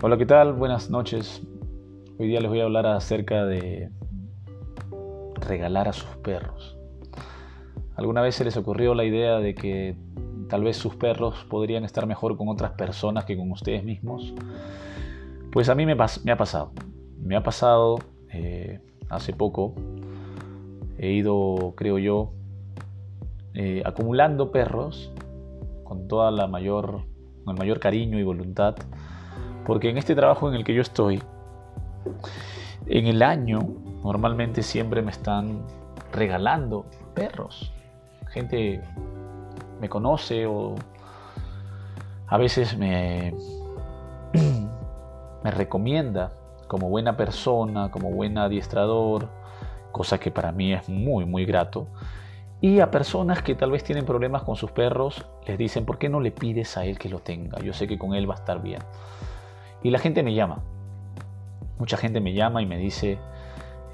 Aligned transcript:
Hola, 0.00 0.16
¿qué 0.16 0.26
tal? 0.26 0.52
Buenas 0.52 0.90
noches. 0.90 1.42
Hoy 2.20 2.28
día 2.28 2.40
les 2.40 2.48
voy 2.48 2.60
a 2.60 2.64
hablar 2.64 2.86
acerca 2.86 3.44
de 3.44 3.90
regalar 5.40 5.88
a 5.88 5.92
sus 5.92 6.08
perros. 6.18 6.78
¿Alguna 7.96 8.22
vez 8.22 8.36
se 8.36 8.44
les 8.44 8.56
ocurrió 8.56 8.94
la 8.94 9.04
idea 9.04 9.40
de 9.40 9.56
que 9.56 9.96
tal 10.48 10.62
vez 10.62 10.76
sus 10.76 10.94
perros 10.94 11.44
podrían 11.50 11.82
estar 11.82 12.06
mejor 12.06 12.36
con 12.36 12.48
otras 12.48 12.74
personas 12.74 13.24
que 13.24 13.36
con 13.36 13.50
ustedes 13.50 13.82
mismos? 13.82 14.34
Pues 15.50 15.68
a 15.68 15.74
mí 15.74 15.84
me, 15.84 15.94
ha 15.94 16.36
pasado. 16.36 16.70
Me 17.20 17.34
ha 17.34 17.42
pasado 17.42 17.98
eh, 18.32 18.78
hace 19.08 19.32
poco. 19.32 19.74
He 20.96 21.10
ido, 21.10 21.74
creo 21.76 21.98
yo, 21.98 22.34
eh, 23.52 23.82
acumulando 23.84 24.52
perros 24.52 25.12
con 25.82 26.06
toda 26.06 26.30
la 26.30 26.46
mayor, 26.46 27.02
con 27.44 27.56
el 27.56 27.58
mayor 27.58 27.80
cariño 27.80 28.20
y 28.20 28.22
voluntad 28.22 28.76
porque 29.68 29.90
en 29.90 29.98
este 29.98 30.14
trabajo 30.14 30.48
en 30.48 30.54
el 30.54 30.64
que 30.64 30.72
yo 30.72 30.80
estoy, 30.80 31.22
en 32.86 33.06
el 33.06 33.22
año 33.22 33.58
normalmente 34.02 34.62
siempre 34.62 35.02
me 35.02 35.10
están 35.10 35.60
regalando 36.10 36.86
perros. 37.14 37.70
Gente 38.30 38.80
me 39.78 39.90
conoce 39.90 40.46
o 40.46 40.74
a 42.28 42.38
veces 42.38 42.78
me, 42.78 43.34
me 45.44 45.50
recomienda 45.50 46.32
como 46.66 46.88
buena 46.88 47.18
persona, 47.18 47.90
como 47.90 48.10
buen 48.10 48.38
adiestrador, 48.38 49.28
cosa 49.92 50.18
que 50.18 50.30
para 50.30 50.50
mí 50.50 50.72
es 50.72 50.88
muy, 50.88 51.26
muy 51.26 51.44
grato. 51.44 51.88
Y 52.62 52.80
a 52.80 52.90
personas 52.90 53.42
que 53.42 53.54
tal 53.54 53.70
vez 53.70 53.84
tienen 53.84 54.06
problemas 54.06 54.44
con 54.44 54.56
sus 54.56 54.70
perros, 54.70 55.26
les 55.46 55.58
dicen, 55.58 55.84
¿por 55.84 55.98
qué 55.98 56.08
no 56.08 56.20
le 56.20 56.30
pides 56.30 56.78
a 56.78 56.86
él 56.86 56.98
que 56.98 57.10
lo 57.10 57.18
tenga? 57.18 57.58
Yo 57.58 57.74
sé 57.74 57.86
que 57.86 57.98
con 57.98 58.14
él 58.14 58.28
va 58.28 58.32
a 58.32 58.38
estar 58.38 58.62
bien. 58.62 58.80
Y 59.82 59.90
la 59.90 59.98
gente 59.98 60.22
me 60.22 60.34
llama. 60.34 60.62
Mucha 61.78 61.96
gente 61.96 62.20
me 62.20 62.34
llama 62.34 62.60
y 62.62 62.66
me 62.66 62.76
dice, 62.78 63.18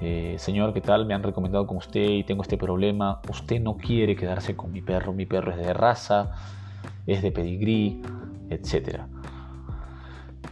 eh, 0.01 0.35
señor, 0.37 0.73
¿qué 0.73 0.81
tal? 0.81 1.05
Me 1.05 1.13
han 1.13 1.23
recomendado 1.23 1.67
con 1.67 1.77
usted 1.77 2.03
y 2.03 2.23
tengo 2.23 2.41
este 2.41 2.57
problema. 2.57 3.21
Usted 3.29 3.61
no 3.61 3.77
quiere 3.77 4.15
quedarse 4.15 4.55
con 4.55 4.71
mi 4.71 4.81
perro. 4.81 5.13
Mi 5.13 5.25
perro 5.25 5.51
es 5.51 5.57
de 5.57 5.73
raza, 5.73 6.31
es 7.05 7.21
de 7.21 7.31
pedigrí, 7.31 8.01
etc. 8.49 9.01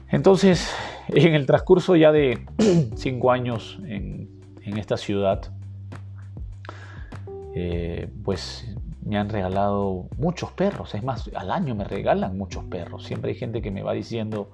Entonces, 0.09 0.73
en 1.07 1.33
el 1.33 1.45
transcurso 1.45 1.95
ya 1.95 2.11
de 2.11 2.45
cinco 2.95 3.31
años 3.31 3.79
en, 3.85 4.31
esta 4.77 4.97
ciudad, 4.97 5.51
eh, 7.53 8.09
pues 8.23 8.73
me 9.05 9.17
han 9.17 9.29
regalado 9.29 10.07
muchos 10.17 10.51
perros. 10.51 10.95
Es 10.95 11.03
más, 11.03 11.29
al 11.35 11.51
año 11.51 11.75
me 11.75 11.83
regalan 11.83 12.37
muchos 12.37 12.63
perros. 12.63 13.03
Siempre 13.03 13.31
hay 13.31 13.37
gente 13.37 13.61
que 13.61 13.71
me 13.71 13.83
va 13.83 13.93
diciendo, 13.93 14.49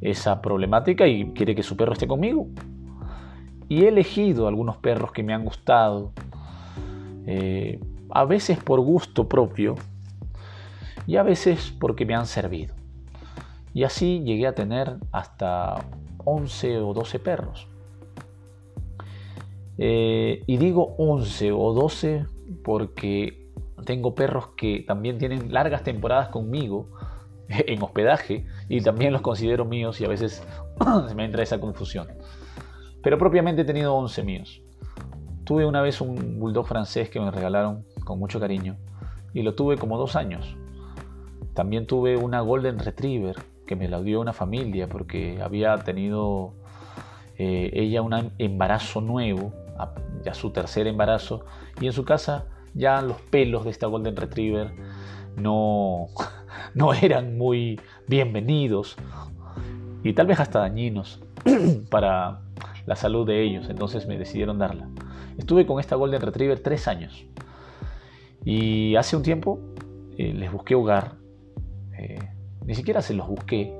esa 0.00 0.40
problemática 0.40 1.06
y 1.06 1.32
quiere 1.32 1.54
que 1.54 1.62
su 1.62 1.76
perro 1.76 1.92
esté 1.92 2.06
conmigo. 2.06 2.48
Y 3.68 3.84
he 3.84 3.88
elegido 3.88 4.48
algunos 4.48 4.76
perros 4.76 5.12
que 5.12 5.22
me 5.22 5.34
han 5.34 5.44
gustado, 5.44 6.12
eh, 7.26 7.80
a 8.10 8.24
veces 8.24 8.58
por 8.62 8.80
gusto 8.80 9.28
propio 9.28 9.74
y 11.06 11.16
a 11.16 11.22
veces 11.22 11.74
porque 11.78 12.06
me 12.06 12.14
han 12.14 12.26
servido. 12.26 12.74
Y 13.74 13.84
así 13.84 14.22
llegué 14.24 14.46
a 14.46 14.54
tener 14.54 14.96
hasta 15.12 15.84
11 16.24 16.78
o 16.78 16.94
12 16.94 17.18
perros. 17.18 17.68
Eh, 19.76 20.42
y 20.46 20.56
digo 20.56 20.94
11 20.98 21.52
o 21.52 21.72
12 21.72 22.26
porque 22.64 23.48
tengo 23.84 24.14
perros 24.14 24.48
que 24.56 24.84
también 24.86 25.18
tienen 25.18 25.52
largas 25.52 25.84
temporadas 25.84 26.28
conmigo 26.28 26.88
en 27.66 27.82
hospedaje 27.82 28.46
y 28.68 28.80
también 28.80 29.12
los 29.12 29.22
considero 29.22 29.64
míos 29.64 30.00
y 30.00 30.04
a 30.04 30.08
veces 30.08 30.42
se 31.08 31.14
me 31.14 31.24
entra 31.24 31.42
esa 31.42 31.60
confusión. 31.60 32.08
Pero 33.02 33.18
propiamente 33.18 33.62
he 33.62 33.64
tenido 33.64 33.94
11 33.94 34.22
míos. 34.24 34.62
Tuve 35.44 35.64
una 35.64 35.80
vez 35.80 36.00
un 36.00 36.38
bulldog 36.38 36.66
francés 36.66 37.08
que 37.08 37.20
me 37.20 37.30
regalaron 37.30 37.84
con 38.04 38.18
mucho 38.18 38.38
cariño 38.38 38.76
y 39.32 39.42
lo 39.42 39.54
tuve 39.54 39.76
como 39.78 39.98
dos 39.98 40.16
años. 40.16 40.56
También 41.54 41.86
tuve 41.86 42.16
una 42.16 42.40
golden 42.40 42.78
retriever 42.78 43.36
que 43.66 43.76
me 43.76 43.88
la 43.88 44.00
dio 44.00 44.20
una 44.20 44.32
familia 44.32 44.88
porque 44.88 45.40
había 45.42 45.76
tenido 45.78 46.54
eh, 47.38 47.70
ella 47.72 48.02
un 48.02 48.32
embarazo 48.38 49.00
nuevo, 49.00 49.52
ya 50.24 50.34
su 50.34 50.50
tercer 50.50 50.86
embarazo, 50.86 51.44
y 51.80 51.86
en 51.86 51.92
su 51.92 52.04
casa 52.04 52.46
ya 52.74 53.00
los 53.00 53.20
pelos 53.20 53.64
de 53.64 53.70
esta 53.70 53.86
golden 53.86 54.16
retriever 54.16 54.72
no, 55.36 56.06
no 56.74 56.94
eran 56.94 57.36
muy 57.38 57.80
bienvenidos 58.06 58.96
y 60.02 60.12
tal 60.12 60.26
vez 60.26 60.40
hasta 60.40 60.60
dañinos 60.60 61.20
para 61.90 62.40
la 62.86 62.96
salud 62.96 63.26
de 63.26 63.42
ellos. 63.42 63.68
Entonces 63.68 64.06
me 64.06 64.18
decidieron 64.18 64.58
darla. 64.58 64.88
Estuve 65.36 65.66
con 65.66 65.80
esta 65.80 65.96
Golden 65.96 66.20
Retriever 66.20 66.60
tres 66.60 66.88
años 66.88 67.26
y 68.44 68.96
hace 68.96 69.16
un 69.16 69.22
tiempo 69.22 69.60
eh, 70.16 70.32
les 70.32 70.50
busqué 70.50 70.74
hogar. 70.74 71.16
Eh, 71.96 72.18
ni 72.64 72.74
siquiera 72.74 73.02
se 73.02 73.14
los 73.14 73.28
busqué. 73.28 73.74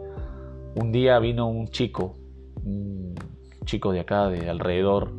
Un 0.75 0.93
día 0.93 1.19
vino 1.19 1.49
un 1.49 1.69
chico, 1.69 2.17
un 2.65 3.15
chico 3.65 3.93
de 3.93 4.01
acá, 4.01 4.29
de 4.29 4.49
alrededor, 4.49 5.13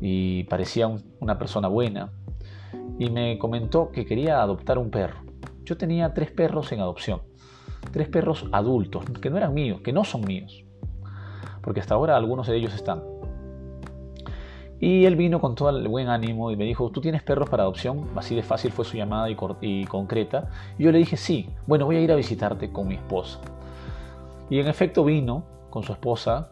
y 0.00 0.44
parecía 0.44 0.90
una 1.20 1.38
persona 1.38 1.68
buena, 1.68 2.12
y 2.98 3.10
me 3.10 3.38
comentó 3.38 3.90
que 3.90 4.06
quería 4.06 4.40
adoptar 4.40 4.78
un 4.78 4.90
perro. 4.90 5.23
Yo 5.64 5.76
tenía 5.78 6.12
tres 6.12 6.30
perros 6.30 6.72
en 6.72 6.80
adopción, 6.80 7.22
tres 7.90 8.08
perros 8.08 8.46
adultos, 8.52 9.04
que 9.20 9.30
no 9.30 9.38
eran 9.38 9.54
míos, 9.54 9.80
que 9.82 9.92
no 9.92 10.04
son 10.04 10.20
míos, 10.22 10.62
porque 11.62 11.80
hasta 11.80 11.94
ahora 11.94 12.16
algunos 12.16 12.46
de 12.46 12.56
ellos 12.56 12.74
están. 12.74 13.02
Y 14.78 15.06
él 15.06 15.16
vino 15.16 15.40
con 15.40 15.54
todo 15.54 15.70
el 15.70 15.88
buen 15.88 16.08
ánimo 16.08 16.50
y 16.50 16.56
me 16.56 16.64
dijo, 16.64 16.90
¿tú 16.90 17.00
tienes 17.00 17.22
perros 17.22 17.48
para 17.48 17.62
adopción? 17.62 18.10
Así 18.16 18.34
de 18.34 18.42
fácil 18.42 18.72
fue 18.72 18.84
su 18.84 18.98
llamada 18.98 19.30
y, 19.30 19.84
concreta. 19.86 20.50
Y 20.78 20.84
yo 20.84 20.92
le 20.92 20.98
dije, 20.98 21.16
sí, 21.16 21.48
bueno, 21.66 21.86
voy 21.86 21.96
a 21.96 22.00
ir 22.00 22.12
a 22.12 22.16
visitarte 22.16 22.70
con 22.70 22.88
mi 22.88 22.96
esposa. 22.96 23.40
Y 24.50 24.58
en 24.58 24.68
efecto 24.68 25.02
vino 25.02 25.44
con 25.70 25.82
su 25.84 25.92
esposa, 25.92 26.50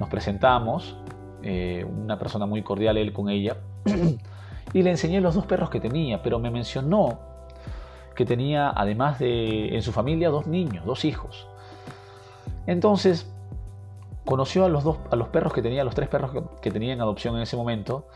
nos 0.00 0.08
presentamos, 0.08 0.96
eh, 1.42 1.84
una 1.84 2.18
persona 2.18 2.46
muy 2.46 2.62
cordial 2.62 2.96
él 2.96 3.12
con 3.12 3.28
ella, 3.28 3.58
y 4.72 4.82
le 4.82 4.90
enseñé 4.90 5.20
los 5.20 5.34
dos 5.34 5.44
perros 5.44 5.68
que 5.68 5.80
tenía, 5.80 6.22
pero 6.22 6.38
me 6.38 6.50
mencionó 6.50 7.27
que 8.18 8.26
tenía, 8.26 8.72
además 8.74 9.20
de 9.20 9.76
en 9.76 9.80
su 9.80 9.92
familia, 9.92 10.28
dos 10.28 10.48
niños, 10.48 10.84
dos 10.84 11.04
hijos. 11.04 11.46
Entonces, 12.66 13.32
conoció 14.24 14.64
a 14.64 14.68
los, 14.68 14.82
dos, 14.82 14.98
a 15.12 15.14
los 15.14 15.28
perros 15.28 15.52
que 15.52 15.62
tenía, 15.62 15.84
los 15.84 15.94
tres 15.94 16.08
perros 16.08 16.32
que, 16.60 16.72
tenía 16.72 16.92
en 16.92 17.00
adopción 17.00 17.36
en 17.36 17.42
ese 17.42 17.56
momento, 17.56 18.08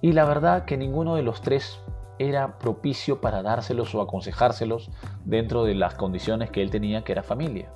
y 0.00 0.12
la 0.12 0.24
verdad 0.24 0.66
que 0.66 0.76
ninguno 0.76 1.16
de 1.16 1.24
los 1.24 1.42
tres 1.42 1.80
era 2.20 2.60
propicio 2.60 3.20
para 3.20 3.42
dárselos 3.42 3.92
o 3.96 4.00
aconsejárselos 4.00 4.92
dentro 5.24 5.64
de 5.64 5.74
las 5.74 5.96
condiciones 5.96 6.52
que 6.52 6.62
él 6.62 6.70
tenía, 6.70 7.02
que 7.02 7.10
era 7.10 7.24
familia. 7.24 7.72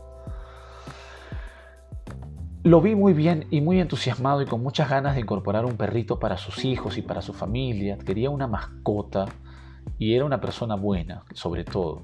Lo 2.63 2.81
vi 2.81 2.95
muy 2.95 3.15
bien 3.15 3.49
y 3.51 3.63
muy 3.63 3.81
entusiasmado 3.81 4.43
y 4.43 4.47
con 4.47 4.63
muchas 4.63 4.91
ganas 4.91 5.17
de 5.17 5.23
incorporar 5.23 5.65
un 5.65 5.77
perrito 5.77 6.21
para 6.21 6.37
sus 6.37 6.65
hijos 6.65 6.99
y 6.99 7.03
para 7.03 7.21
su 7.21 7.33
familia. 7.33 7.99
Quería 7.99 8.31
una 8.31 8.47
mascota 8.47 9.27
y 9.99 10.15
era 10.15 10.25
una 10.25 10.41
persona 10.41 10.75
buena, 10.75 11.23
sobre 11.35 11.65
todo. 11.65 12.03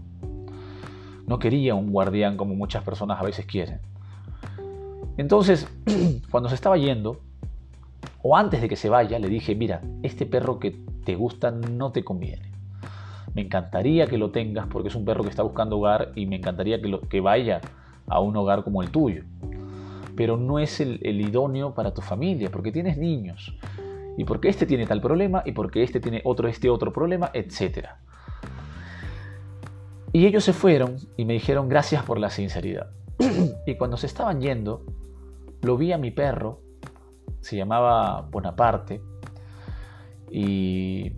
No 1.26 1.38
quería 1.38 1.74
un 1.74 1.90
guardián 1.90 2.36
como 2.36 2.54
muchas 2.54 2.82
personas 2.84 3.20
a 3.20 3.24
veces 3.24 3.46
quieren. 3.46 3.80
Entonces, 5.16 5.68
cuando 6.30 6.48
se 6.48 6.54
estaba 6.54 6.76
yendo, 6.76 7.20
o 8.22 8.36
antes 8.36 8.60
de 8.60 8.68
que 8.68 8.76
se 8.76 8.88
vaya, 8.88 9.18
le 9.18 9.28
dije, 9.28 9.54
mira, 9.54 9.80
este 10.02 10.26
perro 10.26 10.58
que 10.58 10.76
te 11.04 11.14
gusta 11.14 11.50
no 11.50 11.92
te 11.92 12.04
conviene. 12.04 12.50
Me 13.34 13.42
encantaría 13.42 14.06
que 14.06 14.18
lo 14.18 14.30
tengas 14.30 14.66
porque 14.66 14.88
es 14.88 14.94
un 14.94 15.04
perro 15.04 15.24
que 15.24 15.30
está 15.30 15.42
buscando 15.42 15.78
hogar 15.78 16.12
y 16.14 16.26
me 16.26 16.36
encantaría 16.36 16.80
que, 16.80 16.88
lo, 16.88 17.00
vaya 17.22 17.60
a 18.06 18.20
un 18.20 18.36
hogar 18.36 18.64
como 18.64 18.82
el 18.82 18.90
tuyo. 18.90 19.24
Pero 20.16 20.36
no 20.36 20.58
es 20.58 20.80
el, 20.80 21.00
el 21.02 21.20
idóneo 21.20 21.74
para 21.74 21.92
tu 21.92 22.00
familia 22.00 22.50
porque 22.50 22.70
tienes 22.70 22.96
niños 22.96 23.56
y 24.16 24.24
porque 24.24 24.48
este 24.48 24.66
tiene 24.66 24.86
tal 24.86 25.00
problema 25.00 25.42
y 25.44 25.52
porque 25.52 25.82
este 25.82 26.00
tiene 26.00 26.20
otro 26.24 26.48
este 26.48 26.70
otro 26.70 26.92
problema, 26.92 27.30
etc. 27.32 27.88
Y 30.12 30.26
ellos 30.26 30.44
se 30.44 30.52
fueron 30.52 30.96
y 31.16 31.24
me 31.24 31.32
dijeron 31.34 31.68
gracias 31.68 32.04
por 32.04 32.18
la 32.18 32.30
sinceridad. 32.30 32.90
y 33.66 33.74
cuando 33.76 33.96
se 33.96 34.06
estaban 34.06 34.40
yendo, 34.40 34.84
lo 35.62 35.76
vi 35.76 35.92
a 35.92 35.98
mi 35.98 36.10
perro, 36.10 36.60
se 37.40 37.56
llamaba 37.56 38.28
Bonaparte, 38.30 39.00
y 40.30 41.12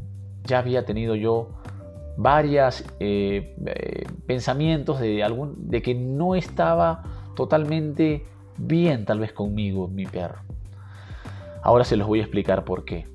ya 0.44 0.58
había 0.58 0.84
tenido 0.84 1.14
yo 1.14 1.48
varios 2.16 2.84
eh, 3.00 3.54
eh, 3.66 4.06
pensamientos 4.26 5.00
de, 5.00 5.22
algún, 5.22 5.70
de 5.70 5.82
que 5.82 5.94
no 5.94 6.34
estaba 6.34 7.02
totalmente 7.34 8.26
bien 8.56 9.04
tal 9.04 9.20
vez 9.20 9.32
conmigo 9.32 9.88
mi 9.88 10.06
perro. 10.06 10.40
Ahora 11.66 11.82
se 11.82 11.96
los 11.96 12.06
voy 12.06 12.20
a 12.20 12.22
explicar 12.22 12.64
por 12.64 12.84
qué. 12.84 13.08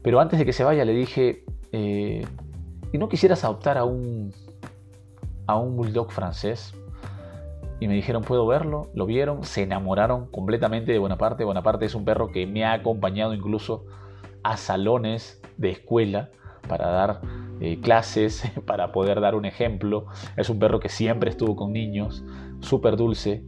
Pero 0.00 0.18
antes 0.18 0.38
de 0.38 0.46
que 0.46 0.54
se 0.54 0.64
vaya 0.64 0.86
le 0.86 0.94
dije, 0.94 1.44
eh, 1.70 2.24
¿y 2.94 2.96
no 2.96 3.10
quisieras 3.10 3.44
adoptar 3.44 3.76
a 3.76 3.84
un, 3.84 4.32
a 5.46 5.58
un 5.58 5.76
bulldog 5.76 6.10
francés? 6.10 6.74
y 7.80 7.88
me 7.88 7.92
dijeron, 7.92 8.22
¿puedo 8.22 8.46
verlo? 8.46 8.88
Lo 8.94 9.04
vieron, 9.04 9.44
se 9.44 9.64
enamoraron 9.64 10.30
completamente 10.30 10.92
de 10.92 10.98
Bonaparte. 10.98 11.44
Bonaparte 11.44 11.84
es 11.84 11.94
un 11.94 12.06
perro 12.06 12.28
que 12.28 12.46
me 12.46 12.64
ha 12.64 12.72
acompañado 12.72 13.34
incluso 13.34 13.84
a 14.42 14.56
salones 14.56 15.42
de 15.58 15.72
escuela 15.72 16.30
para 16.66 16.86
dar 16.88 17.20
eh, 17.60 17.80
clases, 17.82 18.50
para 18.66 18.92
poder 18.92 19.20
dar 19.20 19.34
un 19.34 19.44
ejemplo. 19.44 20.06
Es 20.38 20.48
un 20.48 20.58
perro 20.58 20.80
que 20.80 20.88
siempre 20.88 21.28
estuvo 21.28 21.54
con 21.54 21.74
niños, 21.74 22.24
súper 22.60 22.96
dulce, 22.96 23.44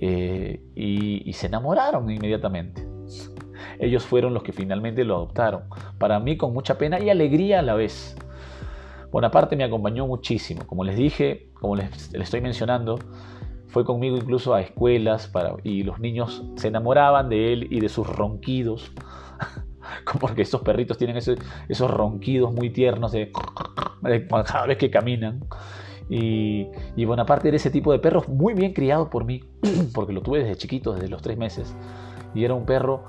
eh, 0.00 0.64
y, 0.74 1.30
y 1.30 1.32
se 1.34 1.46
enamoraron 1.46 2.10
inmediatamente. 2.10 2.87
Ellos 3.78 4.04
fueron 4.04 4.34
los 4.34 4.42
que 4.42 4.52
finalmente 4.52 5.04
lo 5.04 5.16
adoptaron. 5.16 5.64
Para 5.98 6.18
mí 6.18 6.36
con 6.36 6.52
mucha 6.52 6.78
pena 6.78 6.98
y 7.00 7.10
alegría 7.10 7.60
a 7.60 7.62
la 7.62 7.74
vez. 7.74 8.16
Bonaparte 9.10 9.56
me 9.56 9.64
acompañó 9.64 10.06
muchísimo. 10.06 10.66
Como 10.66 10.84
les 10.84 10.96
dije, 10.96 11.48
como 11.54 11.76
les, 11.76 12.12
estoy 12.12 12.40
mencionando, 12.40 12.98
fue 13.68 13.84
conmigo 13.84 14.16
incluso 14.16 14.54
a 14.54 14.60
escuelas 14.60 15.28
para, 15.28 15.54
y 15.62 15.82
los 15.82 15.98
niños 15.98 16.44
se 16.56 16.68
enamoraban 16.68 17.28
de 17.28 17.52
él 17.52 17.68
y 17.70 17.80
de 17.80 17.88
sus 17.88 18.06
ronquidos. 18.06 18.92
Porque 20.20 20.42
esos 20.42 20.60
perritos 20.62 20.98
tienen 20.98 21.16
esos, 21.16 21.90
ronquidos 21.90 22.52
muy 22.52 22.70
tiernos 22.70 23.12
de, 23.12 23.32
cada 24.46 24.66
vez 24.66 24.76
que 24.76 24.90
caminan. 24.90 25.44
Y, 26.10 26.66
y, 26.96 27.04
Bonaparte 27.04 27.48
era 27.48 27.56
ese 27.58 27.70
tipo 27.70 27.92
de 27.92 27.98
perro 27.98 28.24
muy 28.28 28.54
bien 28.54 28.72
criado 28.72 29.10
por 29.10 29.24
mí, 29.24 29.44
porque 29.94 30.12
lo 30.12 30.22
tuve 30.22 30.38
desde 30.38 30.56
chiquito, 30.56 30.94
desde 30.94 31.08
los 31.08 31.22
tres 31.22 31.36
meses. 31.36 31.74
Y 32.34 32.44
era 32.44 32.54
un 32.54 32.64
perro 32.66 33.04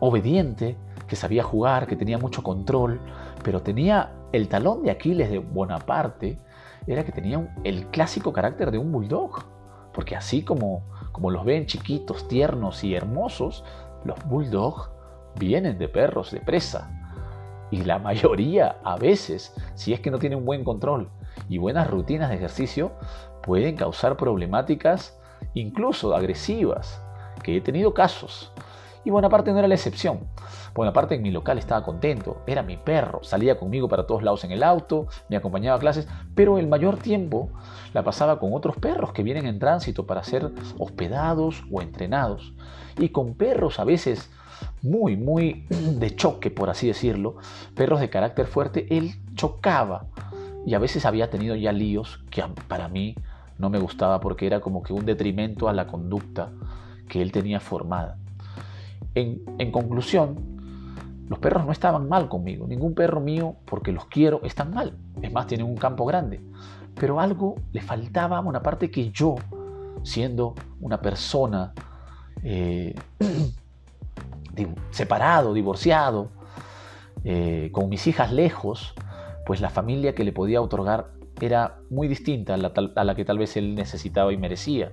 obediente, 0.00 0.76
que 1.06 1.16
sabía 1.16 1.42
jugar, 1.42 1.86
que 1.86 1.96
tenía 1.96 2.18
mucho 2.18 2.42
control, 2.42 3.00
pero 3.42 3.62
tenía 3.62 4.12
el 4.32 4.48
talón 4.48 4.82
de 4.82 4.90
Aquiles 4.90 5.30
de 5.30 5.38
Bonaparte, 5.38 6.38
era 6.86 7.04
que 7.04 7.12
tenía 7.12 7.54
el 7.64 7.86
clásico 7.86 8.32
carácter 8.32 8.70
de 8.70 8.78
un 8.78 8.92
bulldog. 8.92 9.44
Porque 9.92 10.16
así 10.16 10.42
como, 10.42 10.84
como 11.12 11.30
los 11.30 11.44
ven 11.44 11.66
chiquitos, 11.66 12.28
tiernos 12.28 12.84
y 12.84 12.94
hermosos, 12.94 13.64
los 14.04 14.22
bulldogs 14.26 14.90
vienen 15.38 15.78
de 15.78 15.88
perros 15.88 16.30
de 16.30 16.40
presa. 16.40 16.90
Y 17.70 17.84
la 17.84 17.98
mayoría, 17.98 18.78
a 18.84 18.96
veces, 18.96 19.54
si 19.74 19.92
es 19.92 20.00
que 20.00 20.10
no 20.10 20.18
tienen 20.18 20.44
buen 20.44 20.64
control 20.64 21.10
y 21.48 21.58
buenas 21.58 21.90
rutinas 21.90 22.30
de 22.30 22.36
ejercicio, 22.36 22.92
pueden 23.42 23.76
causar 23.76 24.16
problemáticas 24.16 25.18
incluso 25.54 26.14
agresivas, 26.14 27.02
que 27.42 27.56
he 27.56 27.60
tenido 27.60 27.94
casos. 27.94 28.52
Y 29.04 29.10
Bonaparte 29.10 29.52
no 29.52 29.58
era 29.58 29.68
la 29.68 29.74
excepción. 29.74 30.20
Bonaparte 30.74 31.14
en 31.14 31.22
mi 31.22 31.30
local 31.30 31.58
estaba 31.58 31.84
contento, 31.84 32.42
era 32.46 32.62
mi 32.62 32.76
perro, 32.76 33.22
salía 33.22 33.58
conmigo 33.58 33.88
para 33.88 34.06
todos 34.06 34.22
lados 34.22 34.44
en 34.44 34.52
el 34.52 34.62
auto, 34.62 35.06
me 35.28 35.36
acompañaba 35.36 35.76
a 35.76 35.80
clases, 35.80 36.06
pero 36.34 36.58
el 36.58 36.68
mayor 36.68 36.98
tiempo 36.98 37.50
la 37.94 38.02
pasaba 38.02 38.38
con 38.38 38.54
otros 38.54 38.76
perros 38.76 39.12
que 39.12 39.22
vienen 39.22 39.46
en 39.46 39.58
tránsito 39.58 40.06
para 40.06 40.22
ser 40.22 40.50
hospedados 40.78 41.64
o 41.70 41.80
entrenados. 41.82 42.52
Y 42.98 43.10
con 43.10 43.34
perros 43.34 43.78
a 43.78 43.84
veces 43.84 44.30
muy, 44.82 45.16
muy 45.16 45.66
de 45.70 46.14
choque, 46.14 46.50
por 46.50 46.70
así 46.70 46.86
decirlo, 46.86 47.36
perros 47.74 48.00
de 48.00 48.10
carácter 48.10 48.46
fuerte, 48.46 48.86
él 48.96 49.14
chocaba. 49.34 50.06
Y 50.66 50.74
a 50.74 50.78
veces 50.78 51.06
había 51.06 51.30
tenido 51.30 51.56
ya 51.56 51.72
líos 51.72 52.20
que 52.30 52.42
para 52.66 52.88
mí 52.88 53.14
no 53.58 53.70
me 53.70 53.78
gustaba 53.78 54.20
porque 54.20 54.46
era 54.46 54.60
como 54.60 54.82
que 54.82 54.92
un 54.92 55.06
detrimento 55.06 55.68
a 55.68 55.72
la 55.72 55.86
conducta 55.86 56.50
que 57.08 57.22
él 57.22 57.32
tenía 57.32 57.60
formada. 57.60 58.18
En, 59.14 59.70
conclusión, 59.72 60.36
los 61.28 61.38
perros 61.38 61.66
no 61.66 61.72
estaban 61.72 62.08
mal 62.08 62.28
conmigo. 62.28 62.66
Ningún 62.66 62.94
perro 62.94 63.20
mío, 63.20 63.56
porque 63.64 63.92
los 63.92 64.06
quiero, 64.06 64.40
están 64.44 64.72
mal. 64.72 64.96
Es 65.22 65.32
más, 65.32 65.46
tienen 65.46 65.66
un 65.66 65.76
campo 65.76 66.04
grande. 66.04 66.40
Pero 66.94 67.20
algo 67.20 67.56
le 67.72 67.80
faltaba 67.80 68.40
una 68.40 68.62
parte 68.62 68.90
que 68.90 69.10
yo, 69.10 69.36
siendo 70.02 70.54
una 70.80 71.00
persona 71.00 71.72
eh, 72.42 72.94
separado, 74.90 75.52
divorciado, 75.52 76.30
eh, 77.24 77.70
con 77.72 77.88
mis 77.88 78.06
hijas 78.06 78.32
lejos, 78.32 78.94
pues 79.46 79.60
la 79.60 79.70
familia 79.70 80.14
que 80.14 80.24
le 80.24 80.32
podía 80.32 80.60
otorgar 80.60 81.10
era 81.40 81.78
muy 81.90 82.08
distinta 82.08 82.54
a 82.54 83.04
la 83.04 83.14
que 83.14 83.24
tal 83.24 83.38
vez 83.38 83.56
él 83.56 83.74
necesitaba 83.74 84.32
y 84.32 84.36
merecía. 84.36 84.92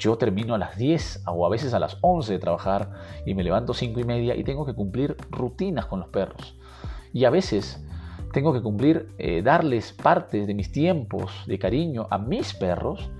Yo 0.00 0.16
termino 0.16 0.54
a 0.54 0.58
las 0.58 0.78
10 0.78 1.24
o 1.26 1.44
a 1.44 1.50
veces 1.50 1.74
a 1.74 1.78
las 1.78 1.98
11 2.00 2.32
de 2.32 2.38
trabajar 2.38 2.90
y 3.26 3.34
me 3.34 3.44
levanto 3.44 3.74
5 3.74 4.00
y 4.00 4.04
media 4.04 4.34
y 4.34 4.44
tengo 4.44 4.64
que 4.64 4.72
cumplir 4.72 5.14
rutinas 5.30 5.84
con 5.84 6.00
los 6.00 6.08
perros. 6.08 6.56
Y 7.12 7.26
a 7.26 7.30
veces 7.30 7.84
tengo 8.32 8.54
que 8.54 8.62
cumplir, 8.62 9.10
eh, 9.18 9.42
darles 9.42 9.92
parte 9.92 10.46
de 10.46 10.54
mis 10.54 10.72
tiempos 10.72 11.30
de 11.46 11.58
cariño 11.58 12.06
a 12.10 12.16
mis 12.16 12.54
perros 12.54 13.10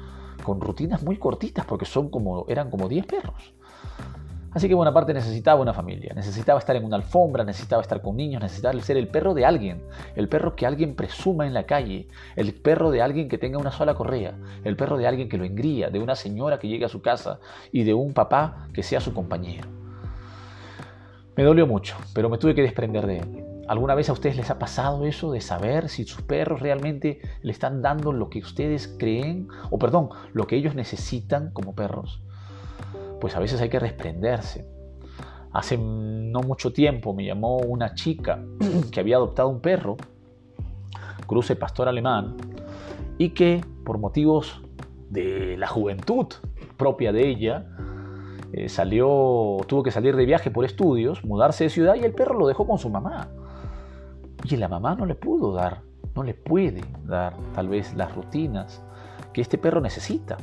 con 0.42 0.62
rutinas 0.62 1.02
muy 1.02 1.18
cortitas 1.18 1.66
porque 1.66 1.84
son 1.84 2.08
como, 2.08 2.46
eran 2.48 2.70
como 2.70 2.88
10 2.88 3.04
perros. 3.04 3.52
Así 4.52 4.68
que 4.68 4.74
Bonaparte 4.74 5.14
necesitaba 5.14 5.60
una 5.60 5.72
familia, 5.72 6.12
necesitaba 6.14 6.58
estar 6.58 6.74
en 6.74 6.84
una 6.84 6.96
alfombra, 6.96 7.44
necesitaba 7.44 7.82
estar 7.82 8.02
con 8.02 8.16
niños, 8.16 8.42
necesitaba 8.42 8.80
ser 8.80 8.96
el 8.96 9.06
perro 9.06 9.32
de 9.32 9.46
alguien, 9.46 9.80
el 10.16 10.28
perro 10.28 10.56
que 10.56 10.66
alguien 10.66 10.96
presuma 10.96 11.46
en 11.46 11.54
la 11.54 11.66
calle, 11.66 12.08
el 12.34 12.52
perro 12.54 12.90
de 12.90 13.00
alguien 13.00 13.28
que 13.28 13.38
tenga 13.38 13.58
una 13.58 13.70
sola 13.70 13.94
correa, 13.94 14.34
el 14.64 14.76
perro 14.76 14.96
de 14.96 15.06
alguien 15.06 15.28
que 15.28 15.38
lo 15.38 15.44
engría, 15.44 15.90
de 15.90 16.00
una 16.00 16.16
señora 16.16 16.58
que 16.58 16.66
llegue 16.66 16.84
a 16.84 16.88
su 16.88 17.00
casa 17.00 17.38
y 17.70 17.84
de 17.84 17.94
un 17.94 18.12
papá 18.12 18.66
que 18.74 18.82
sea 18.82 19.00
su 19.00 19.14
compañero. 19.14 19.68
Me 21.36 21.44
dolió 21.44 21.66
mucho, 21.66 21.96
pero 22.12 22.28
me 22.28 22.36
tuve 22.36 22.54
que 22.56 22.62
desprender 22.62 23.06
de 23.06 23.18
él. 23.18 23.44
¿Alguna 23.68 23.94
vez 23.94 24.08
a 24.08 24.12
ustedes 24.12 24.36
les 24.36 24.50
ha 24.50 24.58
pasado 24.58 25.06
eso 25.06 25.30
de 25.30 25.40
saber 25.40 25.88
si 25.88 26.02
sus 26.04 26.22
perros 26.22 26.60
realmente 26.60 27.20
le 27.42 27.52
están 27.52 27.82
dando 27.82 28.12
lo 28.12 28.28
que 28.28 28.40
ustedes 28.40 28.88
creen, 28.98 29.46
o 29.70 29.78
perdón, 29.78 30.08
lo 30.32 30.48
que 30.48 30.56
ellos 30.56 30.74
necesitan 30.74 31.52
como 31.52 31.76
perros? 31.76 32.20
Pues 33.20 33.36
a 33.36 33.40
veces 33.40 33.60
hay 33.60 33.68
que 33.68 33.78
desprenderse. 33.78 34.66
Hace 35.52 35.76
no 35.78 36.40
mucho 36.40 36.72
tiempo 36.72 37.12
me 37.12 37.24
llamó 37.24 37.58
una 37.58 37.94
chica 37.94 38.42
que 38.90 39.00
había 39.00 39.16
adoptado 39.16 39.48
un 39.48 39.60
perro, 39.60 39.96
cruce 41.26 41.56
pastor 41.56 41.88
alemán, 41.88 42.36
y 43.18 43.30
que 43.30 43.64
por 43.84 43.98
motivos 43.98 44.62
de 45.10 45.56
la 45.56 45.66
juventud 45.66 46.26
propia 46.76 47.12
de 47.12 47.28
ella, 47.28 47.66
eh, 48.52 48.68
salió, 48.68 49.58
tuvo 49.66 49.82
que 49.82 49.90
salir 49.90 50.16
de 50.16 50.24
viaje 50.24 50.50
por 50.50 50.64
estudios, 50.64 51.24
mudarse 51.24 51.64
de 51.64 51.70
ciudad 51.70 51.94
y 51.96 52.04
el 52.04 52.12
perro 52.12 52.38
lo 52.38 52.48
dejó 52.48 52.66
con 52.66 52.78
su 52.78 52.88
mamá. 52.88 53.28
Y 54.44 54.56
la 54.56 54.68
mamá 54.68 54.94
no 54.94 55.06
le 55.06 55.14
pudo 55.14 55.52
dar, 55.52 55.82
no 56.16 56.22
le 56.22 56.34
puede 56.34 56.82
dar 57.04 57.34
tal 57.54 57.68
vez 57.68 57.94
las 57.94 58.14
rutinas 58.14 58.82
que 59.32 59.40
este 59.40 59.58
perro 59.58 59.80
necesita. 59.80 60.38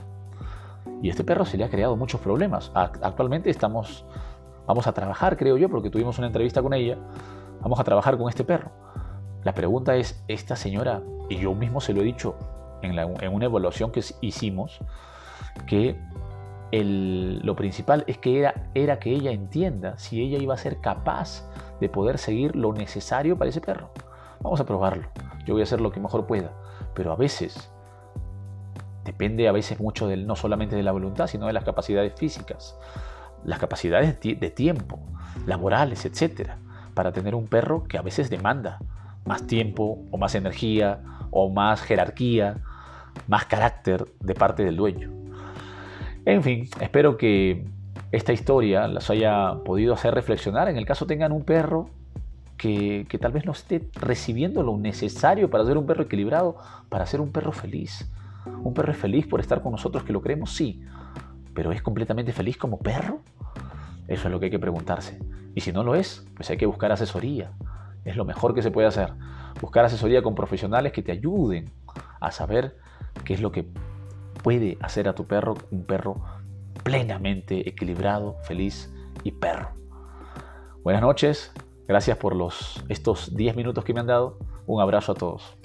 Y 1.01 1.09
este 1.09 1.23
perro 1.23 1.45
se 1.45 1.57
le 1.57 1.63
ha 1.63 1.69
creado 1.69 1.95
muchos 1.95 2.21
problemas. 2.21 2.71
Actualmente 2.73 3.49
estamos, 3.49 4.05
vamos 4.65 4.87
a 4.87 4.93
trabajar, 4.93 5.37
creo 5.37 5.57
yo, 5.57 5.69
porque 5.69 5.89
tuvimos 5.89 6.17
una 6.17 6.27
entrevista 6.27 6.61
con 6.61 6.73
ella, 6.73 6.97
vamos 7.61 7.79
a 7.79 7.83
trabajar 7.83 8.17
con 8.17 8.29
este 8.29 8.43
perro. 8.43 8.71
La 9.43 9.53
pregunta 9.53 9.95
es, 9.95 10.23
esta 10.27 10.55
señora, 10.55 11.01
y 11.29 11.37
yo 11.37 11.53
mismo 11.53 11.81
se 11.81 11.93
lo 11.93 12.01
he 12.01 12.03
dicho 12.03 12.35
en, 12.81 12.97
una 13.33 13.45
evaluación 13.45 13.91
que 13.91 14.03
hicimos, 14.21 14.79
que 15.65 15.99
lo 16.71 17.55
principal 17.55 18.03
es 18.07 18.17
que 18.17 18.39
era, 18.39 18.69
era 18.73 18.99
que 18.99 19.11
ella 19.11 19.31
entienda 19.31 19.97
si 19.97 20.21
ella 20.21 20.37
iba 20.37 20.53
a 20.53 20.57
ser 20.57 20.81
capaz 20.81 21.49
de 21.79 21.89
poder 21.89 22.17
seguir 22.17 22.55
lo 22.55 22.73
necesario 22.73 23.37
para 23.37 23.49
ese 23.49 23.61
perro. 23.61 23.91
Vamos 24.41 24.59
a 24.59 24.65
probarlo. 24.65 25.07
Yo 25.45 25.53
voy 25.53 25.61
a 25.61 25.63
hacer 25.63 25.81
lo 25.81 25.91
que 25.91 25.99
mejor 25.99 26.27
pueda. 26.27 26.51
Pero 26.93 27.11
a 27.11 27.15
veces 27.15 27.71
depende 29.07 29.47
a 29.47 29.51
veces 29.51 29.79
mucho 29.79 30.07
del, 30.07 30.27
no 30.27 30.35
solamente 30.35 30.75
de 30.75 30.83
la 30.83 30.91
voluntad, 30.91 31.27
sino 31.27 31.47
de 31.47 31.53
las 31.53 31.63
capacidades 31.63 32.13
físicas, 32.15 32.77
las 33.43 33.57
capacidades 33.57 34.19
de 34.21 34.51
tiempo, 34.51 34.99
laborales, 35.45 36.05
etc. 36.05 36.51
Para 36.93 37.13
tener 37.13 37.33
un 37.33 37.47
perro 37.47 37.85
que 37.85 37.97
a 37.97 38.01
veces 38.01 38.29
demanda 38.29 38.79
más 39.25 39.47
tiempo 39.47 39.99
o 40.11 40.17
más 40.17 40.35
energía 40.35 40.99
o 41.31 41.49
más 41.49 41.81
jerarquía, 41.81 42.57
más 43.27 43.45
carácter 43.45 44.05
de 44.19 44.35
parte 44.35 44.63
del 44.63 44.75
dueño. 44.75 45.11
En 46.25 46.43
fin, 46.43 46.69
espero 46.81 47.17
que 47.17 47.65
esta 48.11 48.33
historia 48.33 48.87
las 48.87 49.09
haya 49.09 49.55
podido 49.63 49.93
hacer 49.93 50.13
reflexionar. 50.13 50.67
En 50.67 50.77
el 50.77 50.85
caso 50.85 51.05
tengan 51.05 51.31
un 51.31 51.43
perro 51.43 51.89
que, 52.57 53.05
que, 53.07 53.17
tal 53.17 53.31
vez 53.31 53.45
no 53.45 53.53
esté 53.53 53.87
recibiendo 53.93 54.63
lo 54.63 54.77
necesario 54.77 55.49
para 55.49 55.65
ser 55.65 55.77
un 55.77 55.85
perro 55.85 56.03
equilibrado, 56.03 56.57
para 56.89 57.05
ser 57.05 57.21
un 57.21 57.31
perro 57.31 57.53
feliz. 57.53 58.09
¿Un 58.63 58.73
perro 58.73 58.91
es 58.91 58.97
feliz 58.97 59.27
por 59.27 59.39
estar 59.39 59.61
con 59.61 59.71
nosotros 59.71 60.03
que 60.03 60.13
lo 60.13 60.21
creemos? 60.21 60.53
Sí. 60.53 60.81
¿Pero 61.53 61.71
es 61.71 61.81
completamente 61.81 62.31
feliz 62.31 62.57
como 62.57 62.79
perro? 62.79 63.21
Eso 64.07 64.27
es 64.27 64.31
lo 64.31 64.39
que 64.39 64.45
hay 64.45 64.51
que 64.51 64.59
preguntarse. 64.59 65.19
Y 65.55 65.61
si 65.61 65.71
no 65.71 65.83
lo 65.83 65.95
es, 65.95 66.25
pues 66.35 66.49
hay 66.49 66.57
que 66.57 66.65
buscar 66.65 66.91
asesoría. 66.91 67.51
Es 68.05 68.15
lo 68.15 68.25
mejor 68.25 68.53
que 68.53 68.61
se 68.61 68.71
puede 68.71 68.87
hacer. 68.87 69.13
Buscar 69.59 69.85
asesoría 69.85 70.21
con 70.21 70.35
profesionales 70.35 70.91
que 70.91 71.01
te 71.01 71.11
ayuden 71.11 71.71
a 72.19 72.31
saber 72.31 72.77
qué 73.25 73.33
es 73.33 73.41
lo 73.41 73.51
que 73.51 73.67
puede 74.43 74.77
hacer 74.81 75.09
a 75.09 75.15
tu 75.15 75.25
perro 75.25 75.55
un 75.71 75.85
perro 75.85 76.23
plenamente 76.83 77.67
equilibrado, 77.67 78.37
feliz 78.43 78.93
y 79.23 79.31
perro. 79.31 79.71
Buenas 80.83 81.01
noches, 81.01 81.51
gracias 81.87 82.17
por 82.17 82.35
los, 82.35 82.83
estos 82.87 83.35
10 83.35 83.55
minutos 83.55 83.83
que 83.83 83.93
me 83.93 83.99
han 83.99 84.07
dado. 84.07 84.37
Un 84.67 84.81
abrazo 84.81 85.11
a 85.13 85.15
todos. 85.15 85.57